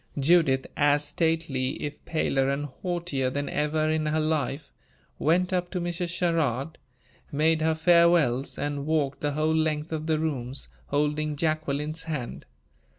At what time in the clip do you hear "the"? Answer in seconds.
9.21-9.33, 10.07-10.17